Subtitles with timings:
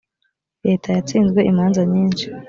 [0.65, 2.25] leta yatsinzwe imanza nyinshi